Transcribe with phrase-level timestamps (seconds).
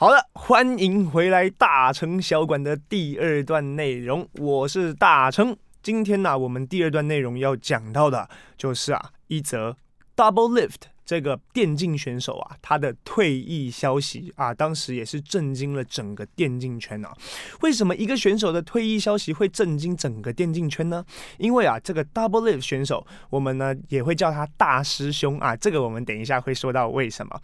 [0.00, 5.54] 好的，欢迎回来大成小馆的第二段内容，我是大成。
[5.82, 8.26] 今天呢、我们第二段内容要讲到的
[8.56, 9.76] 就是啊，一则
[10.16, 17.12] Doublelift 这个电竞选手啊，他的退役消息啊，当时也是震惊了整个电竞圈啊。
[17.60, 21.04] 为什么一个选手的退役消息会震惊整个电竞圈呢？
[21.36, 27.38] 因为啊，这个 Doublelift 选手，我们呢也会叫他大师兄啊，这个我们等一下会说到为什么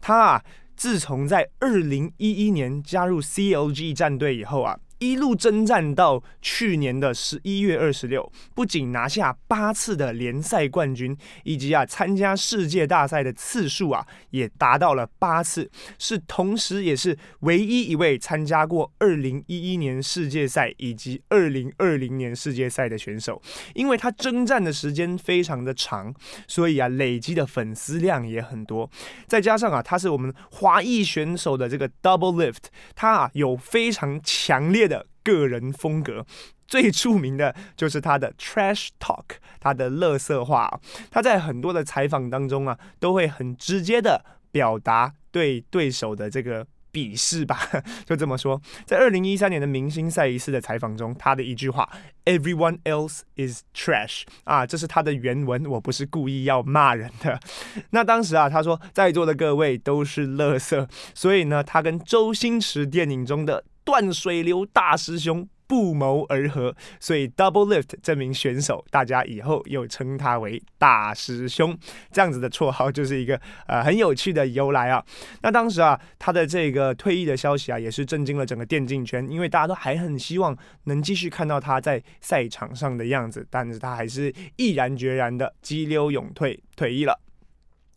[0.00, 0.44] 他啊。
[0.80, 4.80] 自从在二零一一年加入 CLG 战队以后啊。
[5.00, 23.40] 一路征战到去年的十一月二十六，不仅拿下八次的联赛冠军，以及啊参加世界大赛的次数啊也达到了八次，是同时也是唯一一位参加过二零一一年世界赛以及二零二零年世界赛的选手。
[23.74, 26.14] 因为他征战的时间非常的长，
[26.46, 28.90] 所以啊累积的粉丝量也很多。
[29.26, 34.89] 再加上啊他是我们华裔选手的这个 Doublelift，他啊有非常强烈。
[35.22, 36.24] 个人风格
[36.66, 39.24] 最著名的就是他的 trash talk，
[39.58, 40.80] 他的乐色话。
[41.10, 47.58] 他在很多的采访当中啊，都会很直接的表达对对手的这个鄙视吧，
[48.06, 48.62] 就这么说。
[48.86, 51.90] 在二零一三年的明星赛一次的采访中，他的一句话
[52.24, 57.40] “Everyone else is trash” 啊，这是他的原文，我不是故意要骂人的。
[57.90, 63.64] 那当时啊，他说在座的各位都是乐色，所以呢，他跟周星驰电影中的。
[63.90, 71.76] 断水流大师兄不谋而合，所以 Doublelift 这名选手，大家以后又称他为大师兄，
[72.12, 75.04] 这样子的绰号就是一个呃很有趣的由来啊。
[75.42, 87.20] 那当时啊，他的这个退役的消息啊，也是震惊了整个电竞圈，因为大家都还很希望能继续看到他在赛场上的样子，但是他还是毅然决然的激流勇退，退役了。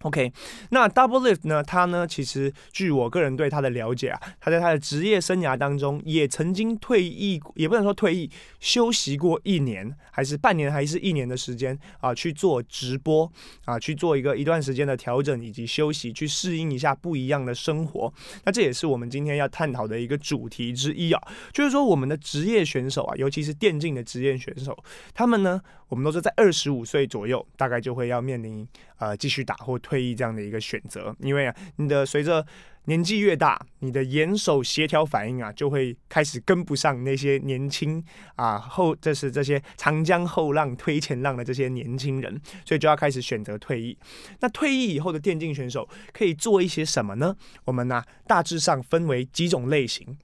[0.04, 0.32] OK，
[0.70, 1.64] 那 Doublelift 呢？
[1.64, 2.06] 他呢？
[2.06, 13.31] 其实据我个人对他的了解啊，他在他的职业生涯当中也曾经退役，也不能说退役，休息过一年，还是半年，还是一年的时间啊，去做直播
[13.64, 18.14] 啊，去做一个一段时间的调整以及休息，去适应一下不一样的生活。
[18.44, 21.22] 那这也是我们今天要探讨的一个主题之一啊，
[21.53, 24.78] 就是说我们的职业选手啊，尤其是电竞的职业选手，
[25.14, 25.62] 他们呢，
[25.94, 28.68] 我们都是在二十五岁左右，大概就会要面临
[28.98, 32.44] 呃继续打或退役这样的一个选择，因为啊，你的随着
[32.86, 38.03] 年纪越大，你的眼手协调反应啊，就会开始跟不上那些年轻
[38.38, 43.96] 啊后，这是这些长江后浪推前浪的这些年轻人，所以就要开始选择退役。
[44.40, 47.36] 那退役以后的电竞选手可以做一些什么呢？
[47.66, 50.18] 我们呢，大致上分为几种类型。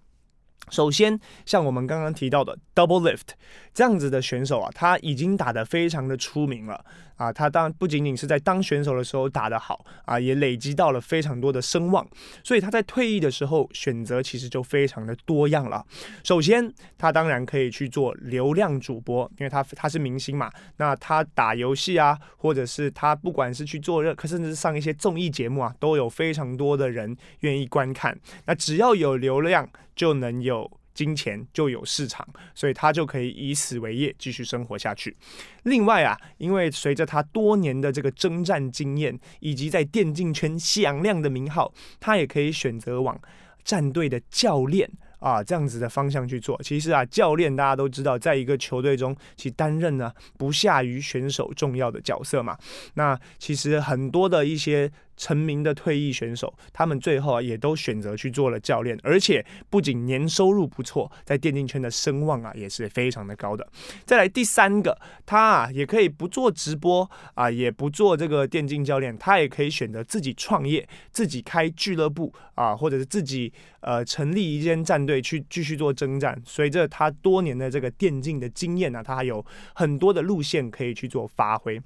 [0.70, 3.30] 首先，像我们刚刚提到的 Doublelift
[3.74, 6.84] 这样子的选手啊，他已经打得非常的出名了。
[7.20, 7.32] 啊。
[7.32, 12.04] 他当然不仅仅是在当选手的时候打得好啊，也累积到了非常多的声望。
[12.44, 15.86] 所以他在退役的时候选择其实就非常的多样了。
[16.24, 20.50] 首先，他当然可以去做流量主播，因为他他是明星嘛。
[20.78, 28.18] 那他打游戏啊，或者是他不管是去做任，甚至上一些综艺节目啊，都有非常多的人愿意观看。
[28.46, 35.16] 那只要有流量，就能有金钱，就有市场，所以他就可以以此为业，继续生活下去。
[35.64, 43.18] 另外啊，因为随着他多年的这个征战经验，以及在电竞圈响亮的名号，他也可以选择往
[43.64, 46.62] 战队的教练啊这样子的方向去做。
[46.62, 52.58] 其实啊，教练大家都知道，在一个球队中，其担任呢不下于选手重要的角色嘛。
[52.96, 54.92] 那其实很多的一些。
[55.20, 63.68] 成名的退役选手，他们最后啊也都选择去做了教练，而且不仅年收入不错，在电竞圈的声望啊也是非常的高的。
[64.06, 76.42] 再来第三个，他啊也可以不做直播啊，也不做这个电竞教练，他也可以选择自己创业，自己开俱乐部啊，或者是自己呃成立一间战队去继续做征战。
[76.46, 81.82] 随着他多年的这个电竞的经验呢，他还有很多的路线可以去做发挥。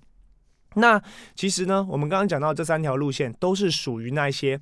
[0.76, 1.02] 那
[1.36, 4.60] 其实呢，我们刚刚讲到这三条路线都是属于那些。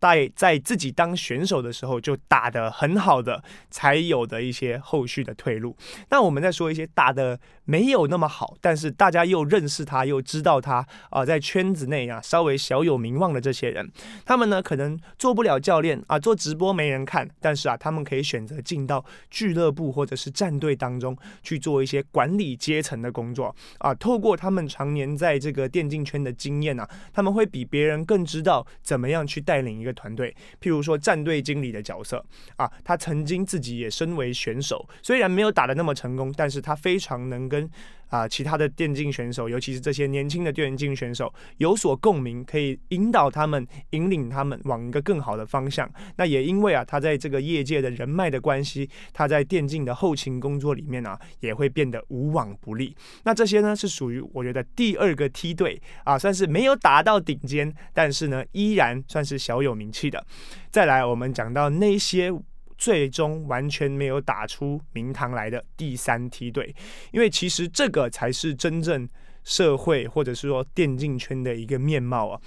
[0.00, 5.76] 在在自己当选手的时候就打得很好的，才有的一些后续的退路。
[6.08, 13.90] 那我们再说一些打得没有那么好，但是大家又认识他，又知道他啊、在圈子内啊稍微小有名望的这些人，
[14.24, 23.94] 他们呢可能做不了教练啊，做直播没人看，但是啊，他们可以选择进到俱乐部或者是战队当中去做一些管理阶层的工作啊。
[23.94, 29.89] 透过他们常年在这个电竞圈的经验啊，他们会比别人更知道怎么样去带领一个。
[29.92, 30.34] 团队。
[30.60, 32.24] 譬如说战队经理的角色
[32.56, 37.70] 啊，他曾经自己也身为选手，虽然没有打的那么成功，但是他非常能跟。
[38.10, 45.90] 啊，其他的电竞选手，尤其是这些年轻的电竞选手，有所共鸣，可以引导他们、引领他们往一个更好的方向。
[46.16, 52.94] 那也因为啊，他在这个业界的人脉的关系，他在电竞的后勤工作里面啊，也会变得无往不利。
[53.22, 60.26] 那这些呢，是属于我觉得第二个梯队啊，算是没有达到顶尖，但是呢，依然算是小有名气的。
[60.70, 62.32] 再来，我们讲到那些。
[62.80, 66.74] 最终完全没有打出名堂来的第三梯队，
[67.12, 69.06] 因为其实这个才是真正
[69.44, 72.40] 社会或者是说电竞圈的一个面貌啊。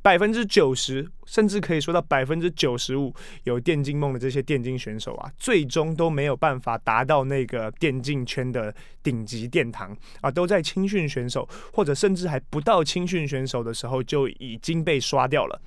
[0.00, 3.12] 百分之九十，甚至可以说到百分之九十五，
[3.44, 15.60] 有电竞梦的这些电竞选手啊，最终都没有办法达到那个电竞圈的顶级殿堂啊，都在青训选手或者甚至还不到青训选手的时候就已经被刷掉了。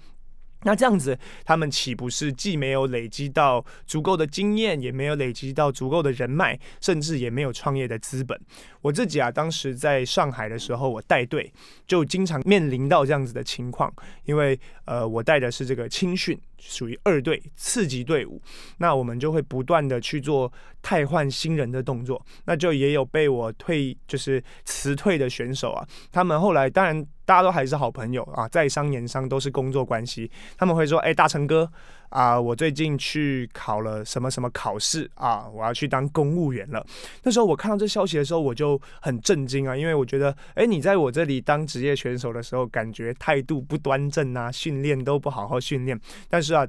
[0.64, 8.40] 那这样子，他们岂不是既没有累积到足够的经验，也没有累积到足够的人脉，甚至也没有创业的资本？
[8.82, 11.52] 我自己啊，当时在上海的时候，我带队
[11.88, 13.92] 就经常面临到这样子的情况，
[14.26, 18.42] 因为呃，我带的是这个青训，属于二队次级队伍，
[18.78, 20.50] 那我们就会不断的去做
[20.82, 27.06] 汰换新人的动作，那就也有被我退就是辞退的选手啊，他们后来当然。
[27.24, 30.30] 大家都还是好朋友啊，在商言商都是工作关系。
[30.58, 31.72] 他们会说：“哎、大成哥
[32.12, 36.86] 啊，我最近去考了什么什么考试啊，我要去当公务员了。”
[37.24, 46.00] 那时候我看到这消息的时候，我就很震惊啊，因为我觉得，哎、你在我这里当职业选手的时候，感觉态度不端正啊，训练都不好好训练。
[46.30, 46.68] 但是啊，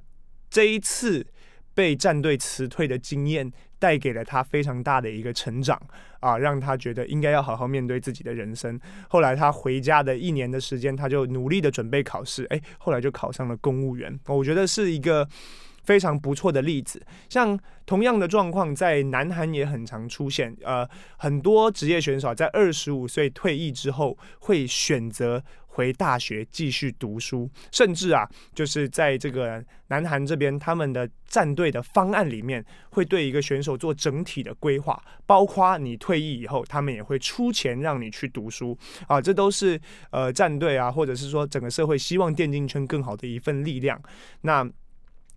[0.49, 1.27] 这一次
[1.75, 3.53] 被战队辞退的经验。
[3.83, 5.77] 带给了他非常大的一个成长
[6.21, 8.79] 啊，让他觉得应该要好好面对自己的人生。
[9.09, 14.17] 后来他回家的一年的时间，他就努力的准备考试，哎，后来就考上了公务员。
[14.29, 15.29] 我觉得是一个
[15.83, 17.05] 非常不错的例子。
[17.29, 25.43] 像同样的状况在南韩也很常出现，呃，很多职业选手在二十五岁退役之后会选择。
[25.75, 38.77] 回大学继续读书，甚至啊，就是在这个南韩这边，他们的战队的方案里面会对一个选手做整体的规划，包括你退役以后，他们也会出钱让你去读书
[39.07, 39.81] 啊，这都是
[40.11, 44.01] 呃战队啊，或者是说整个社会希望电竞圈更好的一份力量。
[44.43, 44.69] 那。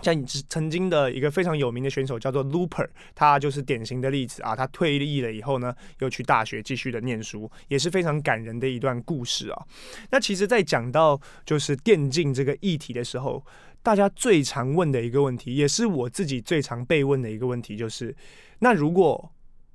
[0.01, 4.56] 像你曾经的一个非常有名的选手叫做 Looper，他就是典型的例子啊。
[4.56, 9.65] 他退役了以后呢，又去大学继续的念书，也是非常感人的一段故事啊。
[10.12, 13.45] 那其实，在讲到就是电竞这个议题的时候，
[13.81, 18.15] 大家最常问的一个问题，也是我自己最常被问的一个问题，就是
[18.59, 19.31] 那如果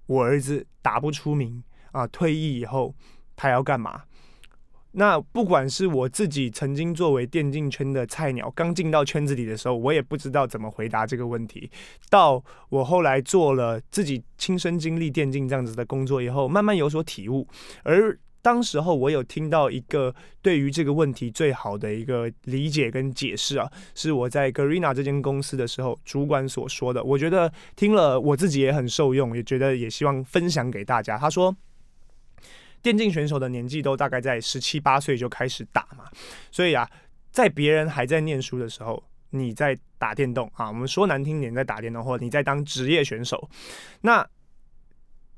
[0.06, 1.62] 我儿子打不出名
[1.92, 2.94] 啊，退役以后
[3.36, 4.02] 他要干嘛？
[4.92, 11.70] 那不管是我自己曾经作为电竞圈的菜鸟，刚进到圈子里的时候，我也不知道怎么回答这个问题。
[12.08, 17.46] 到我后来做了自己亲身经历电竞这样子的工作以后，慢慢有所体悟。
[17.84, 27.04] 而当时候我有听到一个对于这个问题最好的一个理解跟解释啊，是我在 Garena 这间公司的时候主管所说的。
[27.04, 31.16] 我觉得听了我自己也很受用，也觉得也希望分享给大家。
[31.16, 31.56] 他说。
[32.82, 36.04] 电竞选手的年纪都大概在十七八岁就开始打嘛，
[36.50, 36.88] 所以啊，
[37.30, 43.50] 在别人还在念书的时候，你在打电动啊，我们说难听点，在打电动，或者你在当职业选手，
[44.00, 44.26] 那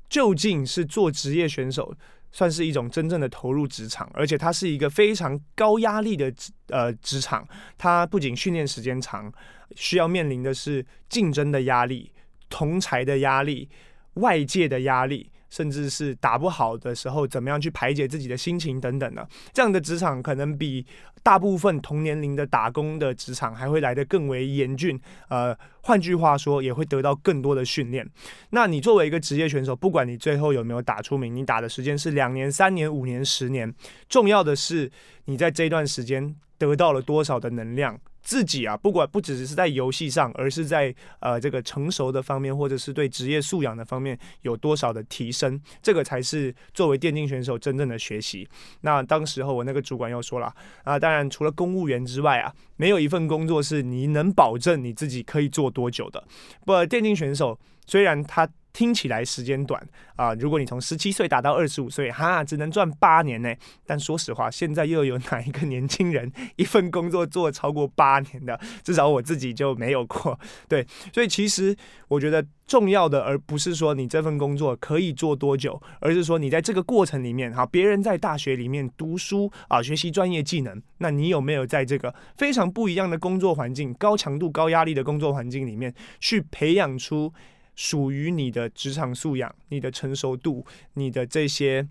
[0.09, 1.93] 究竟是做职业选手
[2.31, 7.47] 算是一种真正的投入职场，而且它是一个非常高压力的职呃职场，
[7.77, 9.31] 它不仅训练时间长，
[9.75, 12.11] 需要面临的是竞争的压力、
[12.49, 13.69] 同才的压力、
[14.13, 15.29] 外界的压力。
[15.53, 20.83] 甚至是打不好的时候，怎么样去排解自己的心情等等的，这样的职场可能比
[21.21, 24.99] 大部分同年龄的打工的职场还会来得更为严峻。
[25.29, 28.03] 呃，换句话说，也会得到更多的训练。
[28.49, 33.71] 那你作为一个职业选手，不管你最后有没有打出名，你打的时间是两年、三年、五年、十年，
[34.09, 34.91] 重要的是
[35.25, 37.99] 你在这段时间得到了多少的能量。
[38.23, 48.47] 自己啊，不管不只是在游戏上，而是在呃这个成熟的方面，或者是对职业素养的方面有多少的提升，这个才是作为电竞选手真正的学习。
[48.81, 50.53] 那当时候我那个主管又说了
[50.83, 56.23] 啊，当然除了公务员之外啊，没有一份工作是你能保证你自己可以做多久的。
[56.65, 59.81] 不，电竞选手虽然他听起来时间短
[60.15, 63.51] 啊、如果你从十七岁打到二十五岁，哈，只能赚八年呢。
[63.85, 68.59] 但说实话，现在又有哪一个年轻人一份工作做超过八年的？
[68.83, 70.39] 至少我自己就没有过。
[70.69, 71.75] 对，所以其实
[72.07, 87.33] 我觉得重要的，而不是说你这份工作可以做多久，而是说你在这个过程里面，哈，别人在大学里面读书啊，学习专业技能，那你有没有在这个非常不一样的工作环境、高强度、高压力的工作环境里面去培养出？
[87.75, 91.87] 属于你的职场素养、你的成熟度、你的这些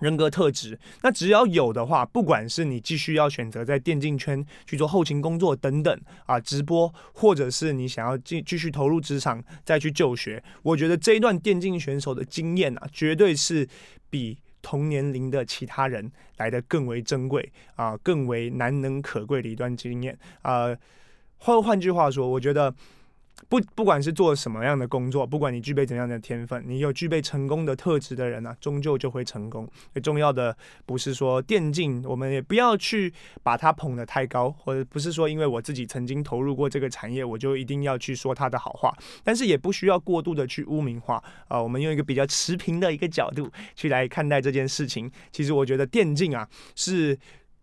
[0.00, 13.68] 人格特质，那只要有的话，不管是你继续要选择在电竞圈去做后勤工作等等啊，直播，或者是你想要继继续投入职场再去就学，我觉得这一段电竞选手的经验啊，绝对是
[14.08, 20.74] 比同年龄的其他人来得更为珍贵啊，更为难能可贵的一段经验啊。
[21.36, 22.74] 换换句话说，我觉得。
[23.48, 29.68] 不，不管是做什么样的工作，不管你具备怎样的天分，你有具备成功的特质的人呢、终究就会成功。
[29.92, 33.12] 最重要的不是说电竞，我们也不要去
[33.42, 38.94] 把它捧得太高，或者不是说因为我自己曾经投入过这个产业，我就一定要去说它的好话。
[39.22, 45.10] 但是也不需要过度的去污名化啊、我们用一个比较持平的一个角度去来看待这件事情。
[45.30, 47.18] 其实我觉得电竞啊是。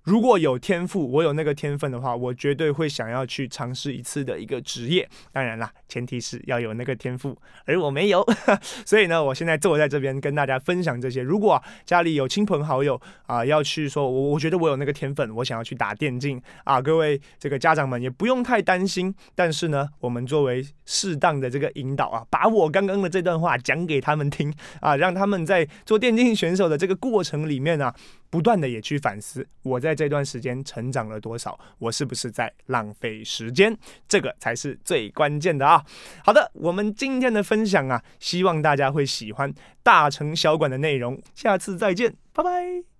[0.10, 5.08] 如果有天赋，我有那个天分的话，我绝对会想要去尝试一次的一个职业。
[5.32, 8.26] 当然啦，前提是要有那个天赋，而我没有，
[8.84, 11.22] 所以呢，我现在坐在这边跟大家分享这些。
[11.22, 19.14] 如果家里有亲朋好友啊，要去说，我我觉得我有那个天分，我想要去打电竞啊，各位这个家长们也不用太担心。
[19.36, 24.52] 但是呢，我们作为适当的这个引导啊，把我刚刚的这段话讲给他们听
[24.82, 27.94] 啊，让他们在做电竞选手的这个过程里面啊。
[28.30, 31.60] 不断的也去反思，我在这段时间成长了多少？
[31.80, 33.76] 我是不是在浪费时间？
[34.08, 35.84] 这个才是最关键的啊！
[36.24, 41.20] 好的，我们今天的分享啊，希望大家会喜欢大成小馆的内容。
[41.34, 42.99] 下次再见，拜拜。